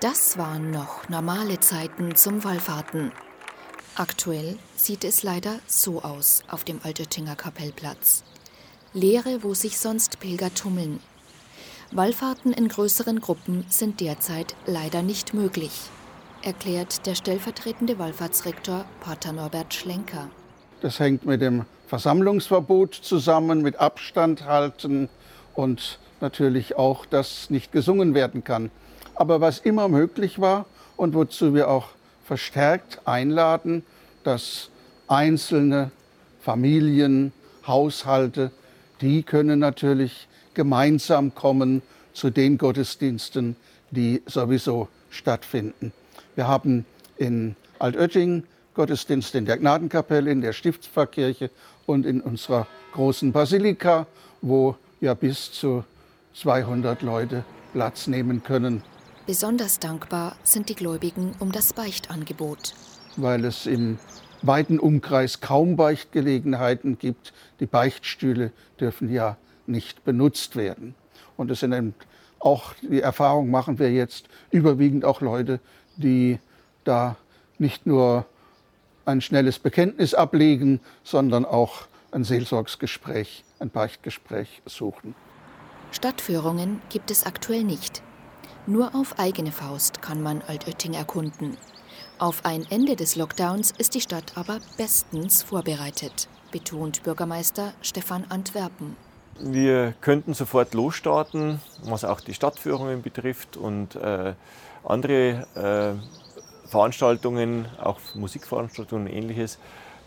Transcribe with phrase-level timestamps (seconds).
[0.00, 3.12] Das waren noch normale Zeiten zum Wallfahrten.
[3.94, 8.22] Aktuell sieht es leider so aus auf dem Altöttinger Kapellplatz.
[8.92, 11.00] Leere, wo sich sonst Pilger tummeln.
[11.92, 15.72] Wallfahrten in größeren Gruppen sind derzeit leider nicht möglich,
[16.42, 20.28] erklärt der stellvertretende Wallfahrtsrektor Pater Norbert Schlenker.
[20.82, 25.08] Das hängt mit dem Versammlungsverbot zusammen, mit Abstand halten
[25.54, 28.70] und natürlich auch, dass nicht gesungen werden kann.
[29.16, 30.66] Aber was immer möglich war
[30.96, 31.88] und wozu wir auch
[32.24, 33.84] verstärkt einladen,
[34.24, 34.70] dass
[35.08, 35.90] einzelne
[36.40, 37.32] Familien,
[37.66, 38.50] Haushalte,
[39.00, 43.56] die können natürlich gemeinsam kommen zu den Gottesdiensten,
[43.90, 45.92] die sowieso stattfinden.
[46.34, 46.84] Wir haben
[47.16, 48.44] in Altötting
[48.74, 51.50] Gottesdienste in der Gnadenkapelle, in der Stiftspfarrkirche
[51.86, 54.06] und in unserer großen Basilika,
[54.42, 55.84] wo ja bis zu
[56.34, 58.82] 200 Leute Platz nehmen können.
[59.26, 62.74] Besonders dankbar sind die Gläubigen um das Beichtangebot.
[63.16, 63.98] Weil es im
[64.42, 67.32] weiten Umkreis kaum Beichtgelegenheiten gibt.
[67.58, 69.36] Die Beichtstühle dürfen ja
[69.66, 70.94] nicht benutzt werden.
[71.36, 71.94] Und es sind
[72.38, 75.58] auch, die Erfahrung machen wir jetzt, überwiegend auch Leute,
[75.96, 76.38] die
[76.84, 77.16] da
[77.58, 78.26] nicht nur
[79.06, 85.16] ein schnelles Bekenntnis ablegen, sondern auch ein Seelsorgsgespräch, ein Beichtgespräch suchen.
[85.90, 88.02] Stadtführungen gibt es aktuell nicht.
[88.66, 91.56] Nur auf eigene Faust kann man Altötting erkunden.
[92.18, 98.96] Auf ein Ende des Lockdowns ist die Stadt aber bestens vorbereitet, betont Bürgermeister Stefan Antwerpen.
[99.38, 104.32] Wir könnten sofort losstarten, was auch die Stadtführungen betrifft und äh,
[104.82, 109.58] andere äh, Veranstaltungen, auch Musikveranstaltungen und ähnliches,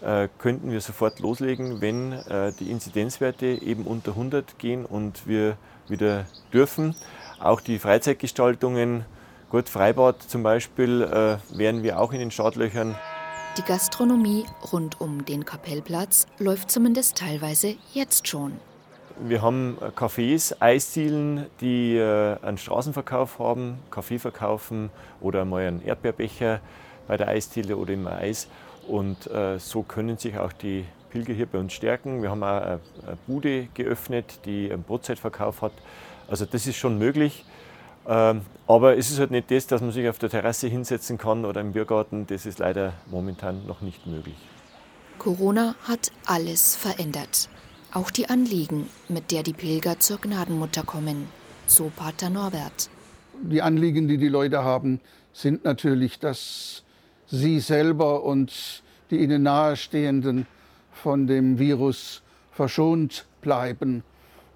[0.02, 5.58] äh, könnten wir sofort loslegen, wenn äh, die Inzidenzwerte eben unter 100 gehen und wir
[5.88, 6.96] wieder dürfen.
[7.40, 9.06] Auch die Freizeitgestaltungen,
[9.50, 12.96] gut, Freibad zum Beispiel, äh, wären wir auch in den Startlöchern.
[13.58, 18.60] Die Gastronomie rund um den Kapellplatz läuft zumindest teilweise jetzt schon.
[19.22, 24.90] Wir haben Cafés, Eisdielen, die äh, einen Straßenverkauf haben, Kaffee verkaufen
[25.22, 26.60] oder mal einen Erdbeerbecher
[27.08, 28.48] bei der Eisdiele oder im Eis.
[28.88, 32.22] Und äh, so können sich auch die Pilger hier bei uns stärken.
[32.22, 32.80] Wir haben auch eine
[33.28, 35.74] Bude geöffnet, die einen Brotzeitverkauf hat.
[36.30, 37.46] Also das ist schon möglich.
[38.08, 41.46] Ähm, aber es ist halt nicht das, dass man sich auf der Terrasse hinsetzen kann
[41.46, 42.28] oder im Biergarten.
[42.28, 44.36] Das ist leider momentan noch nicht möglich.
[45.18, 47.50] Corona hat alles verändert.
[47.92, 51.28] Auch die Anliegen, mit der die Pilger zur Gnadenmutter kommen.
[51.66, 52.90] So Pater Norbert.
[53.42, 55.02] Die Anliegen, die die Leute haben,
[55.34, 56.84] sind natürlich, dass
[57.28, 60.46] sie selber und die ihnen nahestehenden
[60.92, 64.04] von dem Virus verschont bleiben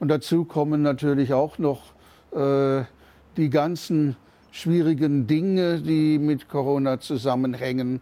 [0.04, 1.94] und dazu kommen natürlich auch noch
[2.34, 2.84] äh,
[3.38, 4.18] die ganzen
[4.52, 8.02] schwierigen Dinge, die mit Corona zusammenhängen.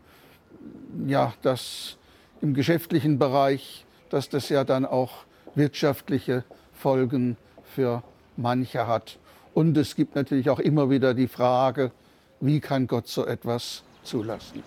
[1.05, 1.97] Ja, dass
[2.41, 5.11] im geschäftlichen Bereich, dass das ja dann auch
[5.53, 8.01] wirtschaftliche Folgen für
[8.35, 9.19] manche hat.
[9.53, 11.91] Und es gibt natürlich auch immer wieder die Frage,
[12.39, 14.63] wie kann Gott so etwas zulassen?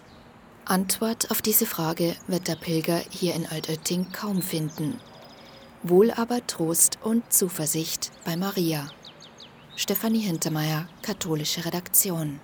[0.66, 5.00] Antwort auf diese Frage wird der Pilger hier in Altötting kaum finden
[5.84, 8.88] wohl aber Trost und Zuversicht bei Maria.
[9.76, 12.40] Stefanie Hintermeier, katholische Redaktion.